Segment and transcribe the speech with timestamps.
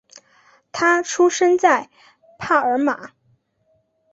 [0.71, 1.91] 他出生在
[2.39, 3.11] 帕尔马。